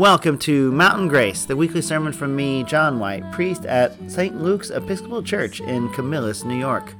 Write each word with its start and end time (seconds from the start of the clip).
Welcome 0.00 0.38
to 0.38 0.72
Mountain 0.72 1.08
Grace, 1.08 1.44
the 1.44 1.56
weekly 1.56 1.82
sermon 1.82 2.14
from 2.14 2.34
me, 2.34 2.64
John 2.64 2.98
White, 2.98 3.30
priest 3.32 3.66
at 3.66 3.94
St. 4.10 4.34
Luke's 4.40 4.70
Episcopal 4.70 5.22
Church 5.22 5.60
in 5.60 5.92
Camillus, 5.92 6.42
New 6.42 6.56
York. 6.56 6.94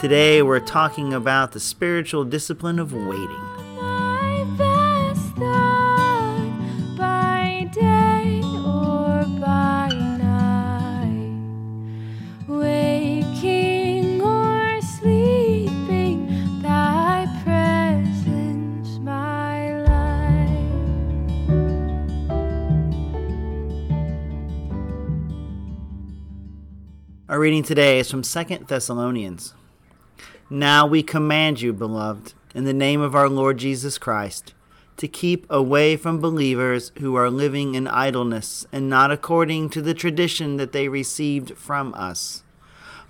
Today 0.00 0.40
we're 0.40 0.60
talking 0.60 1.12
about 1.12 1.50
the 1.50 1.58
spiritual 1.58 2.22
discipline 2.22 2.78
of 2.78 2.92
waiting. 2.92 3.63
Reading 27.44 27.62
today 27.62 27.98
is 27.98 28.10
from 28.10 28.22
2 28.22 28.64
Thessalonians. 28.68 29.52
Now 30.48 30.86
we 30.86 31.02
command 31.02 31.60
you, 31.60 31.74
beloved, 31.74 32.32
in 32.54 32.64
the 32.64 32.72
name 32.72 33.02
of 33.02 33.14
our 33.14 33.28
Lord 33.28 33.58
Jesus 33.58 33.98
Christ, 33.98 34.54
to 34.96 35.06
keep 35.06 35.44
away 35.50 35.98
from 35.98 36.22
believers 36.22 36.90
who 37.00 37.14
are 37.16 37.28
living 37.28 37.74
in 37.74 37.86
idleness 37.86 38.66
and 38.72 38.88
not 38.88 39.10
according 39.10 39.68
to 39.68 39.82
the 39.82 39.92
tradition 39.92 40.56
that 40.56 40.72
they 40.72 40.88
received 40.88 41.58
from 41.58 41.92
us. 41.92 42.44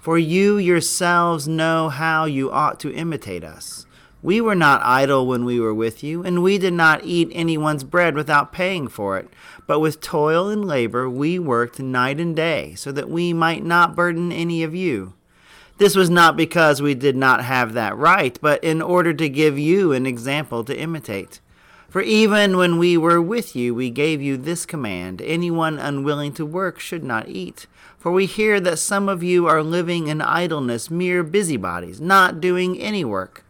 For 0.00 0.18
you 0.18 0.58
yourselves 0.58 1.46
know 1.46 1.88
how 1.88 2.24
you 2.24 2.50
ought 2.50 2.80
to 2.80 2.92
imitate 2.92 3.44
us. 3.44 3.86
We 4.20 4.40
were 4.40 4.56
not 4.56 4.82
idle 4.82 5.28
when 5.28 5.44
we 5.44 5.60
were 5.60 5.74
with 5.74 6.02
you, 6.02 6.24
and 6.24 6.42
we 6.42 6.58
did 6.58 6.72
not 6.72 7.04
eat 7.04 7.30
anyone's 7.30 7.84
bread 7.84 8.16
without 8.16 8.52
paying 8.52 8.88
for 8.88 9.16
it. 9.16 9.28
But 9.66 9.80
with 9.80 10.00
toil 10.00 10.48
and 10.48 10.64
labor 10.64 11.08
we 11.08 11.38
worked 11.38 11.78
night 11.80 12.20
and 12.20 12.36
day, 12.36 12.74
so 12.74 12.92
that 12.92 13.08
we 13.08 13.32
might 13.32 13.64
not 13.64 13.96
burden 13.96 14.30
any 14.30 14.62
of 14.62 14.74
you. 14.74 15.14
This 15.78 15.96
was 15.96 16.08
not 16.08 16.36
because 16.36 16.80
we 16.80 16.94
did 16.94 17.16
not 17.16 17.44
have 17.44 17.72
that 17.72 17.96
right, 17.96 18.38
but 18.40 18.62
in 18.62 18.80
order 18.80 19.12
to 19.14 19.28
give 19.28 19.58
you 19.58 19.92
an 19.92 20.06
example 20.06 20.62
to 20.64 20.78
imitate. 20.78 21.40
For 21.88 22.00
even 22.00 22.56
when 22.56 22.78
we 22.78 22.96
were 22.96 23.22
with 23.22 23.54
you, 23.54 23.74
we 23.74 23.88
gave 23.88 24.20
you 24.20 24.36
this 24.36 24.66
command 24.66 25.22
anyone 25.22 25.78
unwilling 25.78 26.32
to 26.34 26.44
work 26.44 26.78
should 26.80 27.04
not 27.04 27.28
eat. 27.28 27.66
For 27.98 28.12
we 28.12 28.26
hear 28.26 28.60
that 28.60 28.78
some 28.78 29.08
of 29.08 29.22
you 29.22 29.46
are 29.46 29.62
living 29.62 30.08
in 30.08 30.20
idleness, 30.20 30.90
mere 30.90 31.22
busybodies, 31.22 32.00
not 32.00 32.40
doing 32.40 32.78
any 32.78 33.04
work. 33.04 33.44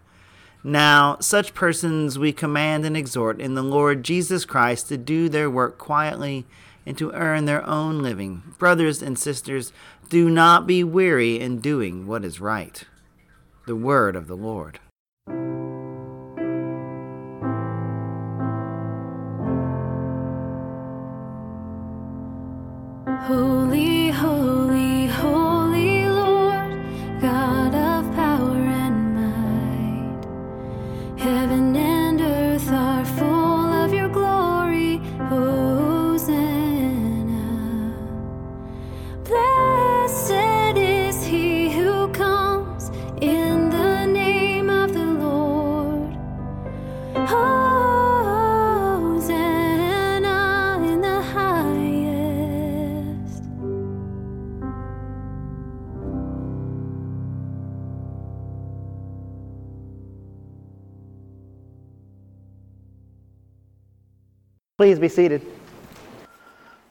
Now, 0.67 1.19
such 1.21 1.53
persons 1.53 2.19
we 2.19 2.33
command 2.33 2.87
and 2.87 2.97
exhort 2.97 3.39
in 3.39 3.55
the 3.55 3.63
Lord 3.63 4.03
Jesus 4.03 4.47
Christ 4.47 4.89
to 4.89 4.97
do 4.97 5.29
their 5.29 5.51
work 5.51 5.77
quietly 5.77 6.47
and 6.87 6.97
to 6.97 7.13
earn 7.13 7.45
their 7.45 7.67
own 7.69 8.03
living. 8.03 8.43
Brothers 8.57 9.03
and 9.03 9.19
sisters, 9.19 9.75
do 10.09 10.31
not 10.31 10.67
be 10.67 10.83
weary 10.83 11.39
in 11.39 11.61
doing 11.61 12.07
what 12.07 12.25
is 12.25 12.41
right. 12.41 12.83
The 13.67 13.77
word 13.77 14.17
of 14.17 14.27
the 14.27 14.37
Lord. 14.37 14.81
Please 64.85 64.99
be 64.99 65.09
seated. 65.09 65.41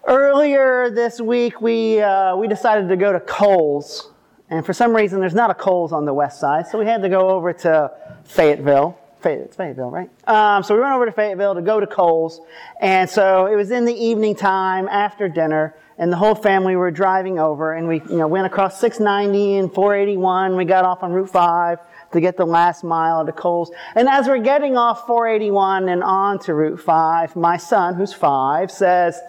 Earlier 0.07 0.89
this 0.89 1.21
week, 1.21 1.61
we, 1.61 2.01
uh, 2.01 2.35
we 2.35 2.47
decided 2.47 2.89
to 2.89 2.95
go 2.95 3.13
to 3.13 3.19
Kohl's. 3.19 4.09
And 4.49 4.65
for 4.65 4.73
some 4.73 4.95
reason, 4.95 5.19
there's 5.19 5.35
not 5.35 5.51
a 5.51 5.53
Kohl's 5.53 5.93
on 5.93 6.03
the 6.05 6.13
west 6.15 6.39
side, 6.39 6.65
so 6.65 6.79
we 6.79 6.85
had 6.87 7.03
to 7.03 7.09
go 7.09 7.29
over 7.29 7.53
to 7.53 7.91
Fayetteville. 8.23 8.97
Fay- 9.21 9.35
It's 9.35 9.55
Fayetteville, 9.55 9.91
right? 9.91 10.09
Um, 10.27 10.63
so 10.63 10.73
we 10.73 10.81
went 10.81 10.95
over 10.95 11.05
to 11.05 11.11
Fayetteville 11.11 11.53
to 11.53 11.61
go 11.61 11.79
to 11.79 11.85
Kohl's. 11.85 12.41
And 12.81 13.07
so 13.07 13.45
it 13.45 13.55
was 13.55 13.69
in 13.69 13.85
the 13.85 13.93
evening 13.93 14.35
time 14.35 14.87
after 14.87 15.29
dinner, 15.29 15.75
and 15.99 16.11
the 16.11 16.17
whole 16.17 16.33
family 16.33 16.75
were 16.75 16.89
driving 16.89 17.37
over. 17.37 17.73
And 17.73 17.87
we 17.87 18.01
you 18.09 18.17
know, 18.17 18.27
went 18.27 18.47
across 18.47 18.81
690 18.81 19.57
and 19.57 19.71
481. 19.71 20.55
We 20.55 20.65
got 20.65 20.83
off 20.83 21.03
on 21.03 21.11
Route 21.11 21.29
5 21.29 21.77
to 22.13 22.22
get 22.22 22.38
the 22.38 22.46
last 22.46 22.84
mile 22.84 23.25
to 23.25 23.31
Kohl's. 23.31 23.72
And 23.96 24.07
as 24.07 24.28
we're 24.28 24.40
getting 24.40 24.78
off 24.78 25.06
481 25.06 25.90
and 25.90 26.03
on 26.03 26.40
to 26.40 26.53
Route 26.53 26.79
5, 26.79 27.35
my 27.35 27.57
son, 27.57 27.96
who's 27.96 28.13
five, 28.13 28.72
says, 28.72 29.19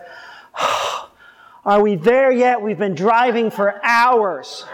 Are 1.67 1.81
we 1.83 1.97
there 1.97 2.31
yet? 2.31 2.61
We've 2.61 2.79
been 2.79 2.95
driving 2.95 3.51
for 3.51 3.81
hours. 3.83 4.67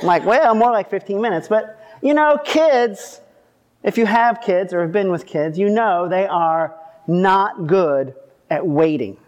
I'm 0.00 0.06
like, 0.06 0.24
well, 0.24 0.54
more 0.54 0.72
like 0.72 0.90
15 0.90 1.20
minutes. 1.20 1.46
But, 1.46 1.80
you 2.02 2.14
know, 2.14 2.38
kids, 2.44 3.20
if 3.84 3.96
you 3.96 4.06
have 4.06 4.40
kids 4.40 4.72
or 4.72 4.82
have 4.82 4.90
been 4.92 5.12
with 5.12 5.24
kids, 5.26 5.56
you 5.58 5.68
know 5.68 6.08
they 6.08 6.26
are 6.26 6.74
not 7.06 7.68
good 7.68 8.14
at 8.48 8.66
waiting. 8.66 9.18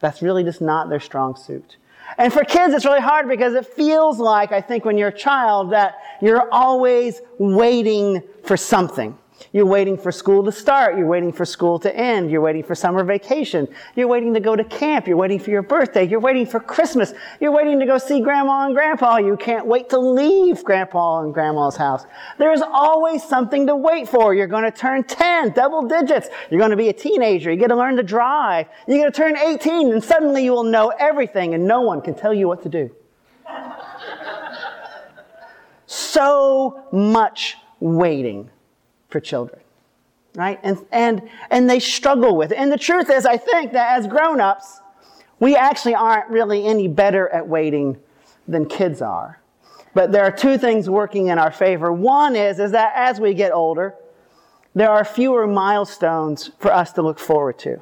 That's 0.00 0.22
really 0.22 0.42
just 0.42 0.62
not 0.62 0.88
their 0.88 1.00
strong 1.00 1.36
suit. 1.36 1.76
And 2.18 2.32
for 2.32 2.44
kids, 2.44 2.74
it's 2.74 2.84
really 2.84 3.00
hard 3.00 3.28
because 3.28 3.54
it 3.54 3.66
feels 3.66 4.18
like, 4.18 4.52
I 4.52 4.60
think, 4.60 4.84
when 4.84 4.96
you're 4.96 5.08
a 5.08 5.16
child, 5.16 5.72
that 5.72 5.96
you're 6.20 6.50
always 6.52 7.20
waiting 7.38 8.22
for 8.44 8.56
something. 8.56 9.16
You're 9.52 9.66
waiting 9.66 9.96
for 9.98 10.10
school 10.10 10.44
to 10.44 10.52
start. 10.52 10.96
You're 10.96 11.06
waiting 11.06 11.32
for 11.32 11.44
school 11.44 11.78
to 11.80 11.94
end. 11.94 12.30
You're 12.30 12.40
waiting 12.40 12.62
for 12.62 12.74
summer 12.74 13.04
vacation. 13.04 13.68
You're 13.94 14.08
waiting 14.08 14.34
to 14.34 14.40
go 14.40 14.56
to 14.56 14.64
camp. 14.64 15.06
You're 15.06 15.16
waiting 15.16 15.38
for 15.38 15.50
your 15.50 15.62
birthday. 15.62 16.06
You're 16.06 16.20
waiting 16.20 16.46
for 16.46 16.58
Christmas. 16.58 17.12
You're 17.40 17.52
waiting 17.52 17.78
to 17.80 17.86
go 17.86 17.98
see 17.98 18.20
grandma 18.20 18.66
and 18.66 18.74
grandpa. 18.74 19.18
You 19.18 19.36
can't 19.36 19.66
wait 19.66 19.90
to 19.90 19.98
leave 19.98 20.64
grandpa 20.64 21.22
and 21.22 21.34
grandma's 21.34 21.76
house. 21.76 22.04
There's 22.38 22.62
always 22.62 23.22
something 23.22 23.66
to 23.66 23.76
wait 23.76 24.08
for. 24.08 24.34
You're 24.34 24.46
going 24.46 24.64
to 24.64 24.70
turn 24.70 25.04
10, 25.04 25.52
double 25.52 25.86
digits. 25.86 26.28
You're 26.50 26.60
going 26.60 26.70
to 26.70 26.76
be 26.76 26.88
a 26.88 26.94
teenager. 26.94 27.50
You 27.50 27.58
get 27.58 27.68
to 27.68 27.76
learn 27.76 27.96
to 27.96 28.02
drive. 28.02 28.66
You're 28.88 28.98
going 28.98 29.12
to 29.12 29.16
turn 29.16 29.36
18 29.36 29.92
and 29.92 30.02
suddenly 30.02 30.44
you 30.44 30.52
will 30.52 30.64
know 30.64 30.92
everything 30.98 31.54
and 31.54 31.66
no 31.66 31.82
one 31.82 32.00
can 32.00 32.14
tell 32.14 32.34
you 32.34 32.48
what 32.48 32.62
to 32.62 32.68
do. 32.68 32.90
so 35.86 36.84
much 36.90 37.56
waiting 37.80 38.50
for 39.08 39.20
children 39.20 39.60
right? 40.36 40.60
And 40.62 40.78
and 40.92 41.22
and 41.50 41.68
they 41.68 41.80
struggle 41.80 42.36
with 42.36 42.52
it. 42.52 42.58
And 42.58 42.70
the 42.70 42.78
truth 42.78 43.10
is 43.10 43.26
i 43.26 43.36
think 43.36 43.72
that 43.72 43.98
as 43.98 44.06
grown-ups 44.06 44.80
we 45.40 45.56
actually 45.56 45.94
aren't 45.94 46.30
really 46.30 46.64
any 46.64 46.88
better 46.88 47.28
at 47.28 47.46
waiting 47.46 47.98
than 48.48 48.66
kids 48.66 49.02
are. 49.02 49.40
But 49.92 50.10
there 50.12 50.24
are 50.24 50.30
two 50.30 50.56
things 50.56 50.88
working 50.88 51.28
in 51.28 51.38
our 51.38 51.50
favor. 51.50 51.92
One 51.92 52.36
is 52.36 52.60
is 52.60 52.70
that 52.72 52.92
as 52.94 53.18
we 53.18 53.34
get 53.34 53.52
older 53.52 53.94
there 54.74 54.90
are 54.90 55.04
fewer 55.04 55.46
milestones 55.46 56.50
for 56.58 56.70
us 56.70 56.92
to 56.92 57.02
look 57.02 57.18
forward 57.18 57.58
to. 57.60 57.80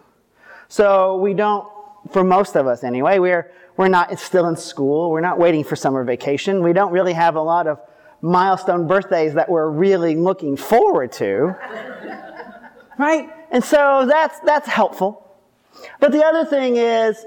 So 0.68 1.16
we 1.16 1.34
don't 1.34 1.68
for 2.10 2.22
most 2.22 2.54
of 2.54 2.66
us 2.66 2.84
anyway 2.84 3.18
we're 3.18 3.50
we're 3.76 3.88
not 3.88 4.16
still 4.20 4.46
in 4.46 4.56
school. 4.56 5.10
We're 5.10 5.20
not 5.20 5.36
waiting 5.36 5.64
for 5.64 5.74
summer 5.74 6.04
vacation. 6.04 6.62
We 6.62 6.72
don't 6.72 6.92
really 6.92 7.14
have 7.14 7.34
a 7.34 7.42
lot 7.42 7.66
of 7.66 7.80
milestone 8.24 8.86
birthdays 8.86 9.34
that 9.34 9.48
we're 9.50 9.68
really 9.68 10.16
looking 10.16 10.56
forward 10.56 11.12
to. 11.12 11.54
right? 12.98 13.28
And 13.50 13.62
so 13.62 14.06
that's 14.06 14.40
that's 14.40 14.66
helpful. 14.66 15.20
But 16.00 16.12
the 16.12 16.24
other 16.24 16.44
thing 16.44 16.76
is 16.76 17.24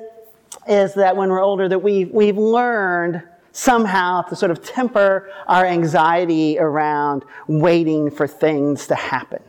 is 0.67 0.95
that 0.95 1.15
when 1.15 1.29
we're 1.29 1.43
older 1.43 1.69
that 1.69 1.79
we 1.79 2.05
we've 2.05 2.37
learned 2.37 3.23
somehow 3.51 4.21
to 4.23 4.35
sort 4.35 4.51
of 4.51 4.63
temper 4.63 5.31
our 5.47 5.65
anxiety 5.65 6.57
around 6.59 7.23
waiting 7.47 8.09
for 8.09 8.27
things 8.27 8.87
to 8.87 8.95
happen. 8.95 9.41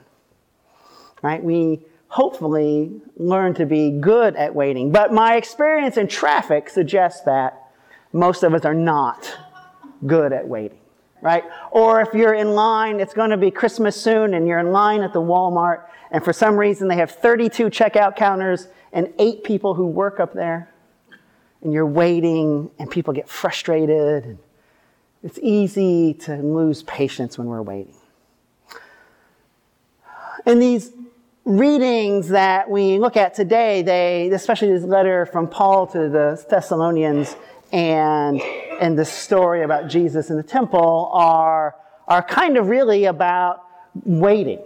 Right? 1.23 1.43
We 1.43 1.81
hopefully 2.09 3.01
learn 3.17 3.55
to 3.55 3.67
be 3.67 3.91
good 3.91 4.37
at 4.37 4.55
waiting. 4.55 4.93
But 4.93 5.13
my 5.13 5.37
experience 5.37 5.97
in 5.97 6.09
traffic 6.09 6.69
suggests 6.69 7.23
that 7.23 7.71
most 8.13 8.43
of 8.43 8.55
us 8.55 8.65
are 8.65 8.75
not 8.75 9.37
good 10.07 10.33
at 10.33 10.47
waiting. 10.47 10.79
Right? 11.21 11.45
Or 11.71 12.01
if 12.01 12.15
you're 12.15 12.35
in 12.35 12.55
line, 12.55 13.01
it's 13.01 13.15
going 13.15 13.31
to 13.31 13.37
be 13.37 13.51
Christmas 13.51 14.01
soon 14.01 14.35
and 14.35 14.47
you're 14.47 14.59
in 14.59 14.73
line 14.73 15.03
at 15.03 15.13
the 15.13 15.21
Walmart 15.21 15.85
and 16.11 16.25
for 16.25 16.33
some 16.33 16.57
reason 16.57 16.89
they 16.89 16.97
have 16.97 17.11
32 17.11 17.67
checkout 17.67 18.17
counters 18.17 18.69
and 18.93 19.13
eight 19.19 19.45
people 19.45 19.75
who 19.75 19.87
work 19.87 20.21
up 20.21 20.33
there. 20.33 20.73
And 21.63 21.73
you're 21.73 21.87
waiting 21.87 22.71
and 22.79 22.91
people 22.91 23.13
get 23.13 23.29
frustrated. 23.29 24.25
and 24.25 24.39
It's 25.23 25.39
easy 25.43 26.15
to 26.15 26.37
lose 26.37 26.83
patience 26.85 27.37
when 27.37 27.49
we're 27.49 27.63
waiting. 27.63 27.95
In 30.47 30.61
these 30.61 30.93
readings 31.45 32.29
that 32.29 32.71
we 32.71 32.99
look 32.99 33.17
at 33.17 33.35
today, 33.35 33.83
they, 33.83 34.31
especially 34.31 34.73
this 34.73 34.85
letter 34.85 35.27
from 35.27 35.49
Paul 35.49 35.87
to 35.89 36.09
the 36.09 36.45
Thessalonians 36.49 37.37
and, 37.73 38.41
and 38.81 38.99
the 38.99 39.05
story 39.05 39.63
about 39.63 39.89
Jesus 39.89 40.31
in 40.31 40.37
the 40.37 40.43
temple 40.43 41.11
are, 41.13 41.75
are 42.07 42.23
kind 42.23 42.57
of 42.57 42.69
really 42.69 43.05
about 43.05 43.65
waiting 44.05 44.61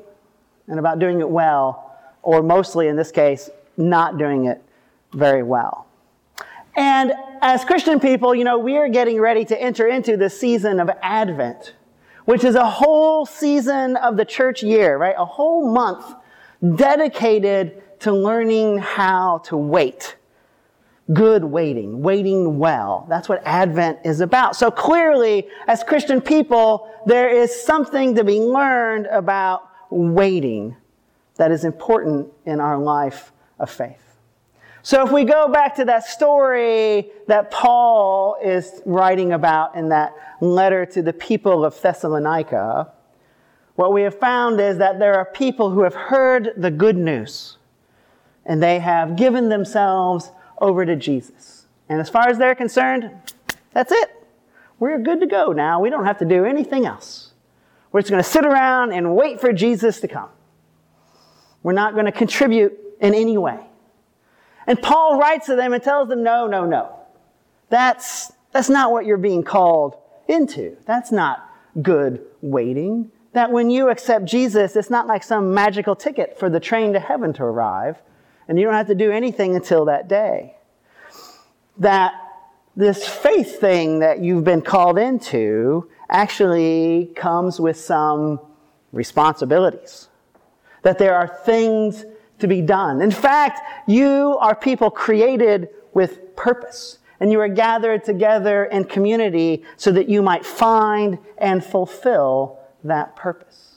and 0.69 0.79
about 0.79 0.99
doing 0.99 1.21
it 1.21 1.29
well, 1.29 1.99
or 2.23 2.43
mostly 2.43 2.89
in 2.89 2.97
this 2.97 3.11
case, 3.11 3.51
not 3.77 4.19
doing 4.19 4.45
it 4.45 4.63
very 5.13 5.43
well. 5.43 5.87
And 6.75 7.13
as 7.43 7.65
Christian 7.65 8.01
people, 8.01 8.35
you 8.35 8.45
know, 8.45 8.59
we 8.59 8.77
are 8.77 8.89
getting 8.89 9.21
ready 9.21 9.45
to 9.47 9.61
enter 9.61 9.87
into 9.87 10.17
the 10.17 10.31
season 10.31 10.81
of 10.81 10.91
Advent, 11.03 11.75
which 12.25 12.45
is 12.45 12.55
a 12.55 12.69
whole 12.69 13.27
season 13.27 13.97
of 13.97 14.17
the 14.17 14.25
church 14.25 14.63
year, 14.63 14.97
right? 14.97 15.15
A 15.19 15.25
whole 15.25 15.71
month 15.71 16.05
dedicated 16.77 17.83
to 18.01 18.13
learning 18.13 18.79
how 18.79 19.39
to 19.39 19.57
wait. 19.57 20.17
Good 21.13 21.43
waiting, 21.45 22.01
waiting 22.01 22.59
well. 22.59 23.07
That's 23.09 23.29
what 23.29 23.43
Advent 23.45 23.99
is 24.05 24.21
about. 24.21 24.55
So 24.55 24.71
clearly, 24.71 25.49
as 25.67 25.83
Christian 25.83 26.21
people, 26.21 26.89
there 27.07 27.29
is 27.29 27.65
something 27.65 28.15
to 28.15 28.25
be 28.25 28.41
learned 28.41 29.07
about 29.07 29.69
waiting 29.91 30.77
that 31.37 31.51
is 31.51 31.65
important 31.65 32.29
in 32.47 32.61
our 32.61 32.79
life 32.79 33.33
of 33.59 33.69
faith. 33.69 33.99
So 34.83 35.05
if 35.05 35.13
we 35.13 35.25
go 35.25 35.49
back 35.49 35.77
to 35.77 35.85
that 35.87 36.05
story 36.05 37.11
that 37.27 37.51
Paul 37.51 38.37
is 38.43 38.83
writing 38.85 39.33
about 39.33 39.77
in 39.77 39.89
that 39.91 40.15
letter 40.41 40.85
to 40.87 41.03
the 41.03 41.13
people 41.13 41.65
of 41.65 41.81
Thessalonica, 41.81 42.93
what 43.77 43.93
we 43.93 44.03
have 44.03 44.19
found 44.19 44.61
is 44.61 44.79
that 44.79 44.99
there 44.99 45.15
are 45.15 45.25
people 45.25 45.71
who 45.71 45.83
have 45.83 45.95
heard 45.95 46.51
the 46.57 46.71
good 46.71 46.97
news 46.97 47.59
and 48.45 48.63
they 48.63 48.81
have 48.81 49.17
given 49.17 49.49
themselves 49.49 50.31
over 50.63 50.87
to 50.87 50.97
Jesus. 50.97 51.67
And 51.89 52.01
as 52.01 52.09
far 52.09 52.29
as 52.29 52.39
they're 52.39 52.55
concerned, 52.55 53.11
that's 53.73 53.93
it. 53.93 54.11
We're 54.79 54.99
good 54.99 55.21
to 55.21 55.27
go 55.27 55.53
now. 55.53 55.81
We 55.81 55.91
don't 55.91 56.07
have 56.07 56.19
to 56.19 56.25
do 56.25 56.47
anything 56.47 56.87
else. 56.87 57.33
We're 57.91 58.01
just 58.01 58.11
going 58.11 58.23
to 58.23 58.29
sit 58.29 58.47
around 58.47 58.93
and 58.93 59.15
wait 59.15 59.41
for 59.41 59.53
Jesus 59.53 60.01
to 60.01 60.09
come. 60.09 60.31
We're 61.63 61.73
not 61.73 61.93
going 61.93 62.07
to 62.07 62.13
contribute 62.13 62.79
in 63.01 63.15
any 63.15 63.37
way. 63.37 63.61
And 64.67 64.81
Paul 64.81 65.19
writes 65.19 65.47
to 65.47 65.57
them 65.57 65.73
and 65.73 65.83
tells 65.83 66.09
them, 66.09 66.23
no, 66.23 66.47
no, 66.47 66.65
no. 66.65 67.01
That's, 67.69 68.33
that's 68.53 68.71
not 68.71 68.93
what 68.93 69.05
you're 69.05 69.19
being 69.19 69.43
called 69.43 69.97
into. 70.29 70.77
That's 70.87 71.13
not 71.13 71.49
good 71.81 72.25
waiting. 72.41 73.11
That 73.33 73.51
when 73.51 73.71
you 73.71 73.89
accept 73.89 74.25
Jesus, 74.25 74.77
it's 74.77 74.91
not 74.91 75.07
like 75.07 75.23
some 75.23 75.53
magical 75.53 75.97
ticket 75.97 76.39
for 76.39 76.49
the 76.49 76.61
train 76.61 76.93
to 76.93 77.01
heaven 77.01 77.33
to 77.35 77.43
arrive, 77.43 77.99
and 78.49 78.59
you 78.59 78.65
don't 78.65 78.75
have 78.75 78.89
to 78.89 78.95
do 78.95 79.11
anything 79.11 79.55
until 79.55 79.85
that 79.87 80.09
day. 80.09 80.57
That 81.79 82.15
this 82.77 83.07
faith 83.07 83.61
thing 83.61 84.01
that 84.01 84.21
you've 84.21 84.45
been 84.45 84.63
called 84.63 84.99
into 84.99 85.89
actually 86.09 87.13
comes 87.17 87.61
with 87.61 87.77
some 87.77 88.41
responsibilities. 88.93 90.09
That 90.83 90.99
there 90.99 91.15
are 91.15 91.29
things 91.29 92.05
to 92.39 92.49
be 92.49 92.61
done. 92.61 93.01
In 93.01 93.11
fact, 93.11 93.61
you 93.87 94.37
are 94.41 94.55
people 94.55 94.91
created 94.91 95.69
with 95.95 96.35
purpose. 96.37 96.99
And 97.21 97.31
you 97.31 97.39
are 97.39 97.49
gathered 97.49 98.03
together 98.03 98.65
in 98.65 98.83
community 98.85 99.63
so 99.77 99.93
that 99.93 100.09
you 100.09 100.23
might 100.23 100.45
find 100.45 101.19
and 101.39 101.65
fulfill 101.65 102.59
that 102.83 103.15
purpose. 103.15 103.77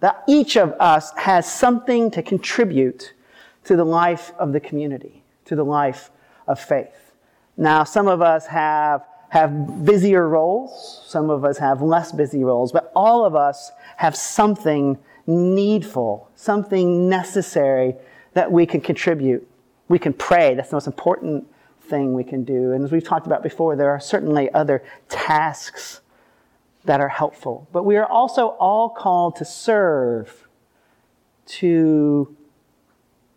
That 0.00 0.22
each 0.28 0.58
of 0.58 0.74
us 0.78 1.10
has 1.16 1.50
something 1.50 2.10
to 2.10 2.22
contribute 2.22 3.14
to 3.64 3.76
the 3.76 3.84
life 3.84 4.32
of 4.38 4.52
the 4.52 4.60
community, 4.60 5.22
to 5.46 5.56
the 5.56 5.64
life 5.64 6.10
of 6.46 6.58
faith. 6.58 7.12
Now, 7.56 7.84
some 7.84 8.08
of 8.08 8.22
us 8.22 8.46
have 8.46 9.04
have 9.32 9.86
busier 9.86 10.28
roles, 10.28 11.00
some 11.06 11.30
of 11.30 11.42
us 11.42 11.56
have 11.56 11.80
less 11.80 12.12
busy 12.12 12.44
roles, 12.44 12.70
but 12.70 12.92
all 12.94 13.24
of 13.24 13.34
us 13.34 13.72
have 13.96 14.14
something 14.14 14.98
needful, 15.26 16.28
something 16.34 17.08
necessary 17.08 17.94
that 18.34 18.52
we 18.52 18.66
can 18.66 18.78
contribute. 18.78 19.48
We 19.88 19.98
can 19.98 20.12
pray. 20.12 20.54
That's 20.54 20.68
the 20.68 20.76
most 20.76 20.86
important 20.86 21.46
thing 21.80 22.12
we 22.12 22.24
can 22.24 22.44
do. 22.44 22.72
And 22.72 22.84
as 22.84 22.92
we've 22.92 23.02
talked 23.02 23.26
about 23.26 23.42
before, 23.42 23.74
there 23.74 23.88
are 23.88 24.00
certainly 24.00 24.52
other 24.52 24.84
tasks 25.08 26.02
that 26.84 27.00
are 27.00 27.08
helpful. 27.08 27.68
But 27.72 27.84
we 27.84 27.96
are 27.96 28.06
also 28.06 28.48
all 28.48 28.90
called 28.90 29.36
to 29.36 29.46
serve, 29.46 30.46
to 31.46 32.36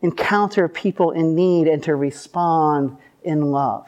encounter 0.02 0.68
people 0.68 1.12
in 1.12 1.36
need, 1.36 1.68
and 1.68 1.82
to 1.84 1.96
respond 1.96 2.98
in 3.24 3.52
love. 3.52 3.88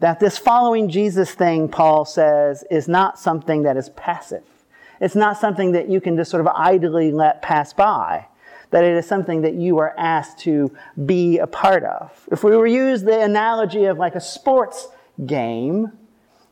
That 0.00 0.20
this 0.20 0.38
following 0.38 0.88
Jesus 0.88 1.32
thing, 1.32 1.68
Paul 1.68 2.04
says, 2.04 2.64
is 2.70 2.86
not 2.88 3.18
something 3.18 3.62
that 3.62 3.76
is 3.76 3.88
passive. 3.90 4.44
It's 5.00 5.14
not 5.14 5.38
something 5.38 5.72
that 5.72 5.88
you 5.88 6.00
can 6.00 6.16
just 6.16 6.30
sort 6.30 6.40
of 6.40 6.48
idly 6.48 7.10
let 7.12 7.42
pass 7.42 7.72
by. 7.72 8.26
That 8.70 8.84
it 8.84 8.92
is 8.96 9.06
something 9.06 9.42
that 9.42 9.54
you 9.54 9.78
are 9.78 9.94
asked 9.96 10.40
to 10.40 10.76
be 11.06 11.38
a 11.38 11.46
part 11.46 11.84
of. 11.84 12.28
If 12.30 12.44
we 12.44 12.54
were 12.54 12.66
to 12.66 12.72
use 12.72 13.02
the 13.02 13.20
analogy 13.20 13.84
of 13.84 13.98
like 13.98 14.14
a 14.14 14.20
sports 14.20 14.88
game, 15.24 15.92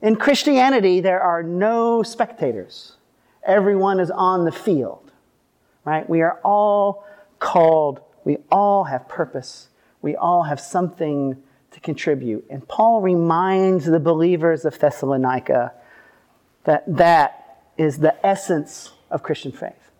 in 0.03 0.17
Christianity, 0.17 1.01
there 1.01 1.21
are 1.21 1.43
no 1.43 2.03
spectators. 2.03 2.97
Everyone 3.45 4.01
is 4.01 4.11
on 4.11 4.45
the 4.45 4.53
field, 4.53 5.11
right? 5.85 6.09
We 6.09 6.23
are 6.23 6.41
all 6.45 7.05
called, 7.39 8.01
we 8.27 8.39
all 8.51 8.85
have 8.85 9.09
purpose, 9.09 9.69
we 10.03 10.17
all 10.17 10.43
have 10.43 10.59
something 10.59 11.37
to 11.71 11.81
contribute. 11.81 12.45
And 12.51 12.67
Paul 12.67 13.01
reminds 13.01 13.85
the 13.85 14.01
believers 14.01 14.65
of 14.65 14.77
Thessalonica 14.77 15.73
that 16.65 16.83
that 16.97 17.63
is 17.79 17.99
the 17.99 18.27
essence 18.27 18.91
of 19.13 19.23
Christian 19.23 19.53
faith. 19.53 19.93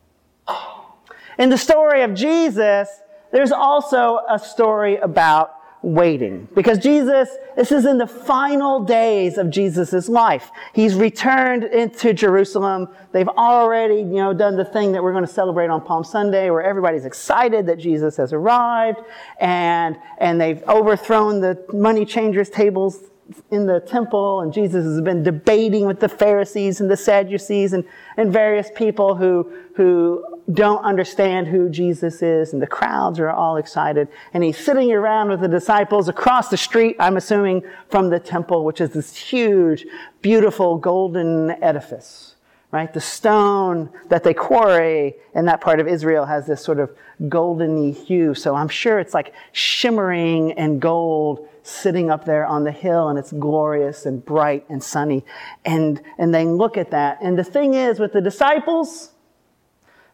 In 1.39 1.51
the 1.51 1.57
story 1.57 2.03
of 2.03 2.15
Jesus, 2.15 2.89
there's 3.31 3.53
also 3.53 4.19
a 4.29 4.41
story 4.41 4.97
about 4.97 5.55
waiting. 5.87 6.49
Because 6.53 6.79
Jesus, 6.79 7.29
this 7.55 7.71
is 7.71 7.87
in 7.87 7.97
the 7.97 8.09
final 8.09 8.83
days 8.83 9.39
of 9.39 9.51
Jesus' 9.51 10.09
life. 10.09 10.51
He's 10.73 10.97
returned 10.97 11.63
into 11.63 12.13
Jerusalem. 12.13 12.89
They've 13.13 13.29
already, 13.29 13.99
you 13.99 14.17
know, 14.17 14.35
done 14.35 14.57
the 14.57 14.65
thing 14.65 14.91
that 14.93 15.03
we're 15.03 15.13
going 15.13 15.25
to 15.25 15.33
celebrate 15.33 15.69
on 15.69 15.81
Palm 15.81 16.03
Sunday 16.03 16.51
where 16.51 16.63
everybody's 16.63 17.05
excited 17.05 17.67
that 17.67 17.79
Jesus 17.79 18.17
has 18.17 18.33
arrived 18.33 18.99
and, 19.41 19.97
and 20.19 20.41
they've 20.41 20.61
overthrown 20.65 21.41
the 21.41 21.65
money 21.73 22.05
changers 22.05 22.51
tables 22.51 23.05
in 23.51 23.67
the 23.67 23.81
temple, 23.81 24.41
and 24.41 24.53
Jesus 24.53 24.85
has 24.85 25.01
been 25.01 25.25
debating 25.25 25.85
with 25.85 25.99
the 25.99 26.09
Pharisees 26.09 26.81
and 26.81 26.89
the 26.89 26.97
Sadducees 26.97 27.73
and, 27.73 27.85
and 28.17 28.33
various 28.33 28.71
people 28.77 29.17
who, 29.17 29.53
who 29.75 30.36
don't 30.53 30.85
understand 30.85 31.49
who 31.49 31.69
Jesus 31.69 32.23
is, 32.23 32.53
and 32.53 32.63
the 32.63 32.67
crowds 32.67 33.19
are 33.19 33.31
all 33.31 33.57
excited. 33.57 34.09
And 34.33 34.45
he's 34.45 34.59
sitting 34.59 34.93
around 34.93 35.31
with 35.31 35.41
the 35.41 35.49
disciples 35.49 36.09
across 36.09 36.49
the 36.49 36.57
street, 36.57 36.97
I'm 37.01 37.17
assuming, 37.17 37.63
from 37.89 38.11
the 38.11 38.21
temple, 38.21 38.65
which 38.65 38.81
is 38.81 38.91
this 38.91 39.17
huge, 39.17 39.87
beautiful 40.23 40.79
golden 40.79 41.51
edifice. 41.63 42.35
Right? 42.73 42.93
The 42.93 43.01
stone 43.01 43.91
that 44.09 44.23
they 44.23 44.35
quarry 44.35 45.15
in 45.35 45.47
that 45.47 45.61
part 45.61 45.81
of 45.81 45.89
Israel 45.89 46.27
has 46.27 46.47
this 46.47 46.63
sort 46.63 46.79
of 46.79 46.95
goldeny 47.23 47.95
hue. 47.95 48.35
So 48.35 48.55
I'm 48.55 48.69
sure 48.69 48.99
it's 48.99 49.15
like 49.15 49.33
shimmering 49.53 50.53
and 50.53 50.81
gold 50.81 51.49
sitting 51.63 52.11
up 52.11 52.25
there 52.25 52.45
on 52.45 52.65
the 52.65 52.73
hill 52.73 53.09
and 53.09 53.19
it's 53.19 53.33
glorious 53.33 54.05
and 54.05 54.23
bright 54.23 54.67
and 54.69 54.83
sunny. 54.83 55.25
And, 55.65 56.03
and 56.19 56.35
they 56.35 56.45
look 56.45 56.77
at 56.77 56.91
that. 56.91 57.19
And 57.23 57.39
the 57.39 57.45
thing 57.45 57.75
is, 57.75 57.99
with 57.99 58.13
the 58.13 58.21
disciples, 58.21 59.13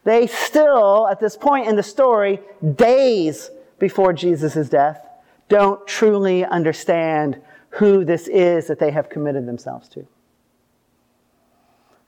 they 0.04 0.26
still, 0.26 1.08
at 1.08 1.20
this 1.20 1.36
point 1.36 1.68
in 1.68 1.76
the 1.76 1.82
story, 1.82 2.40
days 2.74 3.50
before 3.78 4.12
Jesus' 4.12 4.68
death, 4.68 5.06
don't 5.48 5.86
truly 5.86 6.44
understand 6.44 7.40
who 7.70 8.04
this 8.04 8.28
is 8.28 8.66
that 8.66 8.78
they 8.78 8.90
have 8.90 9.08
committed 9.08 9.46
themselves 9.46 9.88
to. 9.90 10.06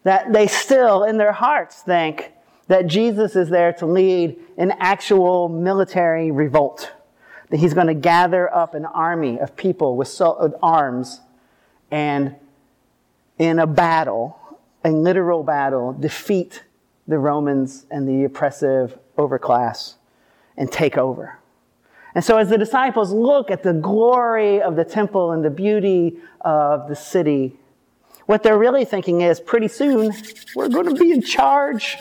That 0.02 0.32
they 0.32 0.46
still, 0.46 1.04
in 1.04 1.16
their 1.16 1.32
hearts, 1.32 1.82
think 1.82 2.32
that 2.68 2.86
Jesus 2.86 3.36
is 3.36 3.48
there 3.48 3.72
to 3.74 3.86
lead 3.86 4.38
an 4.56 4.72
actual 4.78 5.48
military 5.48 6.30
revolt 6.30 6.92
that 7.50 7.58
he's 7.58 7.74
going 7.74 7.86
to 7.86 7.94
gather 7.94 8.52
up 8.52 8.74
an 8.74 8.86
army 8.86 9.38
of 9.38 9.54
people 9.54 9.96
with 9.96 10.20
arms 10.62 11.20
and 11.90 12.34
in 13.38 13.58
a 13.58 13.66
battle 13.66 14.38
a 14.84 14.90
literal 14.90 15.42
battle, 15.42 15.92
defeat 15.94 16.62
the 17.06 17.18
Romans 17.18 17.86
and 17.90 18.08
the 18.08 18.24
oppressive 18.24 18.98
overclass, 19.18 19.94
and 20.56 20.70
take 20.70 20.96
over. 20.96 21.38
And 22.14 22.24
so, 22.24 22.38
as 22.38 22.48
the 22.48 22.58
disciples 22.58 23.12
look 23.12 23.50
at 23.50 23.62
the 23.62 23.72
glory 23.72 24.62
of 24.62 24.76
the 24.76 24.84
temple 24.84 25.32
and 25.32 25.44
the 25.44 25.50
beauty 25.50 26.18
of 26.42 26.88
the 26.88 26.94
city, 26.94 27.56
what 28.26 28.42
they're 28.42 28.58
really 28.58 28.84
thinking 28.84 29.20
is 29.20 29.40
pretty 29.40 29.68
soon 29.68 30.12
we're 30.54 30.68
going 30.68 30.86
to 30.86 30.94
be 30.94 31.12
in 31.12 31.20
charge. 31.20 31.96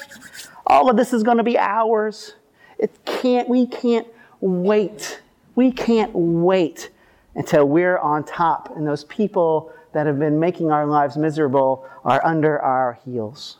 All 0.65 0.89
of 0.89 0.95
this 0.95 1.13
is 1.13 1.23
going 1.23 1.37
to 1.37 1.43
be 1.43 1.57
ours. 1.57 2.35
It 2.77 2.91
can't, 3.05 3.49
we 3.49 3.67
can't 3.67 4.07
wait. 4.39 5.21
We 5.55 5.71
can't 5.71 6.11
wait 6.13 6.91
until 7.35 7.65
we're 7.65 7.97
on 7.97 8.23
top 8.23 8.75
and 8.75 8.87
those 8.87 9.03
people 9.05 9.73
that 9.93 10.05
have 10.05 10.19
been 10.19 10.39
making 10.39 10.71
our 10.71 10.85
lives 10.85 11.17
miserable 11.17 11.87
are 12.03 12.23
under 12.25 12.59
our 12.59 12.99
heels. 13.05 13.57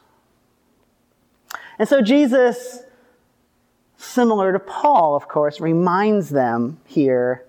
And 1.80 1.88
so 1.88 2.02
Jesus, 2.02 2.84
similar 3.98 4.54
to 4.54 4.60
Paul, 4.60 5.16
of 5.16 5.28
course, 5.28 5.60
reminds 5.60 6.30
them 6.30 6.80
here 6.86 7.46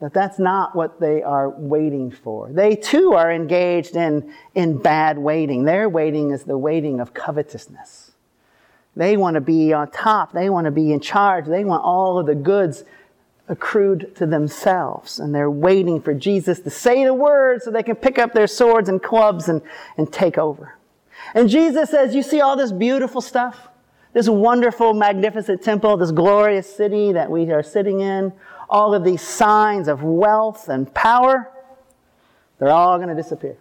that 0.00 0.12
that's 0.12 0.38
not 0.38 0.76
what 0.76 1.00
they 1.00 1.22
are 1.22 1.48
waiting 1.48 2.10
for. 2.10 2.50
They 2.50 2.76
too 2.76 3.14
are 3.14 3.32
engaged 3.32 3.96
in, 3.96 4.34
in 4.54 4.78
bad 4.78 5.18
waiting. 5.18 5.64
Their 5.64 5.88
waiting 5.88 6.30
is 6.30 6.44
the 6.44 6.58
waiting 6.58 7.00
of 7.00 7.14
covetousness. 7.14 8.12
They 8.96 9.16
want 9.16 9.34
to 9.34 9.40
be 9.40 9.72
on 9.72 9.90
top, 9.90 10.32
they 10.32 10.50
want 10.50 10.66
to 10.66 10.70
be 10.70 10.92
in 10.92 11.00
charge, 11.00 11.46
they 11.46 11.64
want 11.64 11.82
all 11.82 12.18
of 12.18 12.26
the 12.26 12.34
goods 12.34 12.84
accrued 13.48 14.14
to 14.16 14.26
themselves. 14.26 15.18
And 15.18 15.34
they're 15.34 15.50
waiting 15.50 16.00
for 16.00 16.14
Jesus 16.14 16.60
to 16.60 16.70
say 16.70 17.04
the 17.04 17.14
word 17.14 17.62
so 17.62 17.70
they 17.70 17.82
can 17.82 17.96
pick 17.96 18.18
up 18.18 18.32
their 18.32 18.46
swords 18.46 18.88
and 18.88 19.02
clubs 19.02 19.48
and, 19.48 19.62
and 19.96 20.12
take 20.12 20.38
over. 20.38 20.76
And 21.32 21.48
Jesus 21.48 21.90
says, 21.90 22.14
You 22.14 22.22
see 22.22 22.40
all 22.40 22.56
this 22.56 22.72
beautiful 22.72 23.20
stuff? 23.20 23.68
This 24.12 24.28
wonderful, 24.28 24.94
magnificent 24.94 25.62
temple, 25.62 25.96
this 25.96 26.12
glorious 26.12 26.72
city 26.72 27.12
that 27.12 27.30
we 27.30 27.50
are 27.50 27.62
sitting 27.62 28.00
in, 28.00 28.32
all 28.68 28.94
of 28.94 29.02
these 29.04 29.22
signs 29.22 29.88
of 29.88 30.02
wealth 30.02 30.68
and 30.68 30.92
power, 30.94 31.50
they're 32.58 32.70
all 32.70 32.96
going 32.98 33.08
to 33.08 33.14
disappear. 33.14 33.56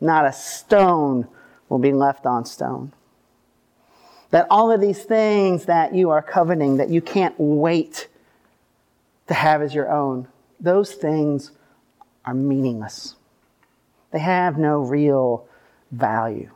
Not 0.00 0.24
a 0.24 0.32
stone 0.32 1.28
will 1.68 1.78
be 1.78 1.92
left 1.92 2.26
on 2.26 2.44
stone. 2.44 2.92
That 4.30 4.46
all 4.50 4.72
of 4.72 4.80
these 4.80 5.04
things 5.04 5.66
that 5.66 5.94
you 5.94 6.10
are 6.10 6.22
coveting, 6.22 6.78
that 6.78 6.88
you 6.88 7.00
can't 7.00 7.34
wait 7.38 8.08
to 9.28 9.34
have 9.34 9.62
as 9.62 9.74
your 9.74 9.90
own, 9.90 10.28
those 10.58 10.94
things 10.94 11.52
are 12.24 12.34
meaningless. 12.34 13.14
They 14.10 14.18
have 14.18 14.58
no 14.58 14.80
real 14.80 15.46
value. 15.90 16.50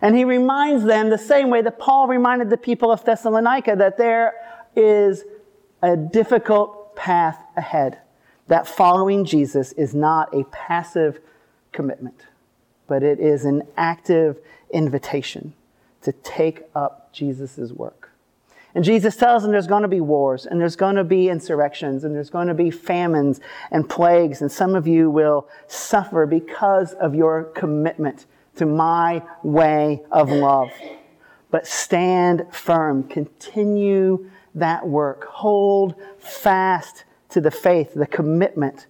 And 0.00 0.16
he 0.16 0.24
reminds 0.24 0.84
them 0.84 1.10
the 1.10 1.18
same 1.18 1.50
way 1.50 1.62
that 1.62 1.78
Paul 1.78 2.06
reminded 2.06 2.50
the 2.50 2.56
people 2.56 2.90
of 2.90 3.04
Thessalonica 3.04 3.74
that 3.76 3.98
there 3.98 4.34
is 4.76 5.24
a 5.82 5.96
difficult 5.96 6.94
path 6.96 7.42
ahead, 7.56 7.98
that 8.46 8.66
following 8.66 9.24
Jesus 9.24 9.72
is 9.72 9.94
not 9.94 10.32
a 10.34 10.44
passive 10.44 11.20
commitment, 11.72 12.26
but 12.86 13.02
it 13.02 13.20
is 13.20 13.44
an 13.44 13.62
active 13.76 14.38
invitation 14.70 15.52
to 16.02 16.12
take 16.12 16.62
up 16.74 17.12
Jesus' 17.12 17.72
work. 17.72 18.10
And 18.74 18.84
Jesus 18.84 19.16
tells 19.16 19.42
them 19.42 19.50
there's 19.50 19.66
going 19.66 19.82
to 19.82 19.88
be 19.88 20.00
wars, 20.00 20.46
and 20.46 20.60
there's 20.60 20.76
going 20.76 20.96
to 20.96 21.04
be 21.04 21.28
insurrections, 21.28 22.04
and 22.04 22.14
there's 22.14 22.30
going 22.30 22.48
to 22.48 22.54
be 22.54 22.70
famines 22.70 23.40
and 23.70 23.88
plagues, 23.88 24.40
and 24.40 24.52
some 24.52 24.74
of 24.74 24.86
you 24.86 25.10
will 25.10 25.48
suffer 25.66 26.26
because 26.26 26.92
of 26.94 27.14
your 27.14 27.44
commitment 27.44 28.26
to 28.58 28.66
my 28.66 29.22
way 29.42 30.02
of 30.10 30.30
love. 30.30 30.70
But 31.50 31.66
stand 31.66 32.46
firm, 32.52 33.04
continue 33.04 34.30
that 34.54 34.86
work, 34.86 35.24
hold 35.24 35.94
fast 36.18 37.04
to 37.30 37.40
the 37.40 37.50
faith, 37.50 37.94
the 37.94 38.06
commitment. 38.06 38.86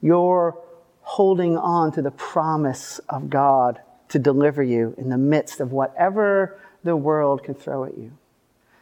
You're 0.00 0.56
holding 1.02 1.56
on 1.56 1.92
to 1.92 2.02
the 2.02 2.10
promise 2.10 2.98
of 3.08 3.28
God 3.28 3.80
to 4.08 4.18
deliver 4.18 4.62
you 4.62 4.94
in 4.96 5.10
the 5.10 5.18
midst 5.18 5.60
of 5.60 5.72
whatever 5.72 6.58
the 6.84 6.96
world 6.96 7.42
can 7.42 7.54
throw 7.54 7.84
at 7.84 7.98
you. 7.98 8.12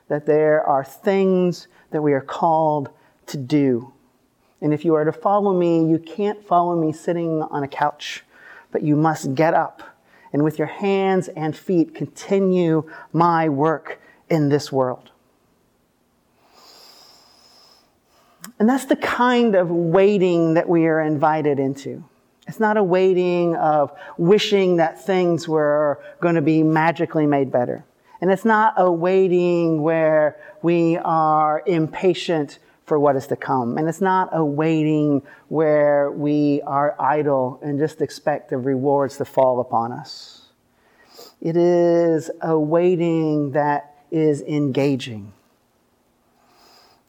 That 0.09 0.27
there 0.27 0.63
are 0.63 0.85
things 0.85 1.67
that 1.91 2.03
we 2.03 2.13
are 2.13 2.21
called 2.21 2.91
to 3.27 3.37
do. 3.37 3.93
And 4.61 4.73
if 4.73 4.85
you 4.85 4.95
are 4.95 5.05
to 5.05 5.13
follow 5.13 5.53
me, 5.53 5.89
you 5.89 5.99
can't 5.99 6.45
follow 6.45 6.77
me 6.77 6.93
sitting 6.93 7.43
on 7.43 7.63
a 7.63 7.69
couch, 7.69 8.25
but 8.71 8.83
you 8.83 8.97
must 8.97 9.35
get 9.35 9.55
up 9.55 9.96
and 10.33 10.43
with 10.43 10.59
your 10.59 10.69
hands 10.69 11.29
and 11.29 11.57
feet 11.57 11.95
continue 11.95 12.89
my 13.13 13.49
work 13.49 14.01
in 14.29 14.49
this 14.49 14.71
world. 14.73 15.11
And 18.59 18.69
that's 18.69 18.87
the 18.87 18.97
kind 18.97 19.55
of 19.55 19.71
waiting 19.71 20.55
that 20.55 20.69
we 20.69 20.87
are 20.87 21.01
invited 21.01 21.59
into. 21.59 22.05
It's 22.47 22.61
not 22.61 22.77
a 22.77 22.83
waiting 22.83 23.57
of 23.57 23.93
wishing 24.17 24.77
that 24.77 25.05
things 25.05 25.49
were 25.49 26.01
going 26.21 26.37
to 26.37 26.43
be 26.43 26.63
magically 26.63 27.27
made 27.27 27.51
better. 27.51 27.85
And 28.21 28.31
it's 28.31 28.45
not 28.45 28.75
a 28.77 28.91
waiting 28.91 29.83
where 29.83 30.37
we 30.63 30.97
are 30.97 31.63
impatient 31.67 32.59
for 32.87 32.99
what 32.99 33.17
is 33.17 33.27
to 33.27 33.37
come. 33.37 33.77
And 33.77 33.89
it's 33.89 34.01
not 34.01 34.31
a 34.33 34.45
waiting 34.45 35.23
where 35.49 36.11
we 36.11 36.63
are 36.63 36.95
idle 37.01 37.59
and 37.63 37.79
just 37.79 38.01
expect 38.01 38.51
the 38.51 38.57
rewards 38.57 39.17
to 39.19 39.25
fall 39.25 39.61
upon 39.61 39.93
us. 39.93 40.47
It 41.41 41.57
is 41.57 42.31
a 42.41 42.59
waiting 42.59 43.53
that 43.53 43.95
is 44.11 44.41
engaging. 44.43 45.33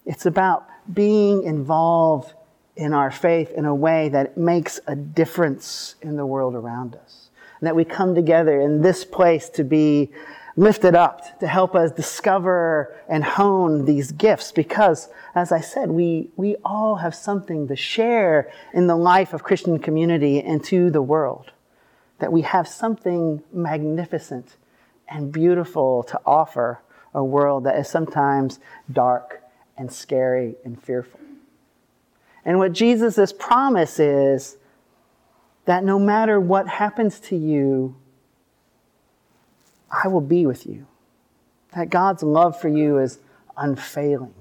It's 0.05 0.25
about 0.25 0.65
being 0.91 1.43
involved 1.43 2.33
in 2.75 2.93
our 2.93 3.11
faith 3.11 3.51
in 3.51 3.65
a 3.65 3.75
way 3.75 4.09
that 4.09 4.37
makes 4.37 4.79
a 4.87 4.95
difference 4.95 5.95
in 6.01 6.15
the 6.15 6.25
world 6.25 6.55
around 6.55 6.95
us. 6.95 7.29
And 7.59 7.67
that 7.67 7.75
we 7.75 7.85
come 7.85 8.15
together 8.15 8.59
in 8.61 8.81
this 8.81 9.03
place 9.03 9.49
to 9.49 9.63
be 9.63 10.11
lifted 10.57 10.95
up, 10.95 11.39
to 11.39 11.47
help 11.47 11.75
us 11.75 11.91
discover 11.91 12.93
and 13.07 13.23
hone 13.23 13.85
these 13.85 14.11
gifts. 14.11 14.51
Because, 14.51 15.07
as 15.35 15.51
I 15.51 15.61
said, 15.61 15.91
we, 15.91 16.31
we 16.35 16.55
all 16.65 16.95
have 16.97 17.15
something 17.15 17.67
to 17.67 17.75
share 17.75 18.51
in 18.73 18.87
the 18.87 18.95
life 18.95 19.33
of 19.33 19.43
Christian 19.43 19.77
community 19.77 20.41
and 20.41 20.63
to 20.65 20.89
the 20.89 21.01
world. 21.01 21.51
That 22.19 22.33
we 22.33 22.41
have 22.41 22.67
something 22.67 23.43
magnificent 23.53 24.57
and 25.07 25.31
beautiful 25.31 26.03
to 26.03 26.19
offer 26.25 26.81
a 27.13 27.23
world 27.23 27.63
that 27.63 27.77
is 27.77 27.87
sometimes 27.87 28.59
dark 28.91 29.43
and 29.77 29.91
scary 29.91 30.55
and 30.65 30.81
fearful. 30.81 31.19
And 32.43 32.57
what 32.57 32.73
Jesus' 32.73 33.31
promise 33.31 33.99
is 33.99 34.57
that 35.65 35.83
no 35.83 35.99
matter 35.99 36.39
what 36.39 36.67
happens 36.67 37.19
to 37.19 37.35
you, 37.35 37.95
I 39.91 40.07
will 40.07 40.21
be 40.21 40.45
with 40.45 40.65
you. 40.65 40.87
That 41.75 41.89
God's 41.89 42.23
love 42.23 42.59
for 42.59 42.69
you 42.69 42.97
is 42.97 43.19
unfailing. 43.55 44.33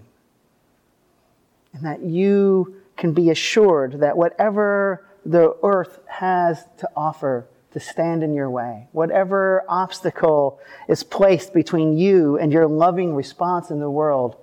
And 1.73 1.85
that 1.85 2.03
you 2.03 2.81
can 2.97 3.13
be 3.13 3.31
assured 3.31 4.01
that 4.01 4.17
whatever 4.17 5.07
the 5.25 5.57
earth 5.63 5.99
has 6.07 6.65
to 6.79 6.89
offer 6.97 7.47
to 7.73 7.81
stand 7.81 8.23
in 8.23 8.33
your 8.33 8.49
way, 8.49 8.89
whatever 8.93 9.63
obstacle 9.69 10.59
is 10.89 11.03
placed 11.03 11.53
between 11.53 11.99
you 11.99 12.39
and 12.39 12.53
your 12.53 12.67
loving 12.67 13.15
response 13.15 13.71
in 13.71 13.81
the 13.81 13.91
world, 13.91 14.37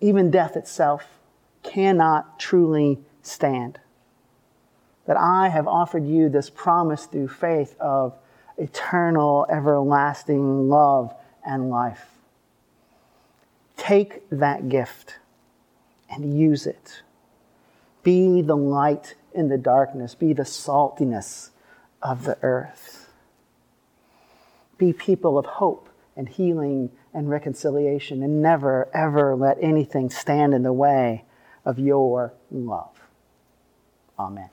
even 0.00 0.30
death 0.30 0.56
itself 0.56 1.06
cannot 1.62 2.38
truly 2.38 2.98
stand. 3.22 3.78
That 5.06 5.16
I 5.16 5.48
have 5.48 5.66
offered 5.66 6.06
you 6.06 6.28
this 6.28 6.50
promise 6.50 7.06
through 7.06 7.28
faith 7.28 7.76
of 7.80 8.14
eternal, 8.62 9.46
everlasting 9.50 10.68
love 10.68 11.14
and 11.44 11.68
life. 11.68 12.06
Take 13.76 14.28
that 14.30 14.68
gift 14.68 15.16
and 16.08 16.38
use 16.38 16.66
it. 16.66 17.02
Be 18.02 18.42
the 18.42 18.56
light 18.56 19.14
in 19.34 19.48
the 19.48 19.58
darkness, 19.58 20.14
be 20.14 20.32
the 20.32 20.42
saltiness 20.44 21.50
of 22.00 22.24
the 22.24 22.38
earth. 22.42 23.08
Be 24.78 24.92
people 24.92 25.38
of 25.38 25.46
hope 25.46 25.88
and 26.16 26.28
healing 26.28 26.90
and 27.14 27.28
reconciliation, 27.28 28.22
and 28.22 28.42
never, 28.42 28.88
ever 28.94 29.34
let 29.34 29.58
anything 29.60 30.10
stand 30.10 30.54
in 30.54 30.62
the 30.62 30.72
way 30.72 31.24
of 31.64 31.78
your 31.78 32.32
love. 32.50 33.00
Amen. 34.18 34.52